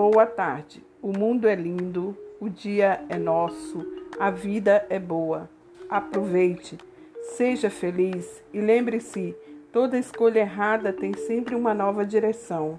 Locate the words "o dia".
2.38-3.04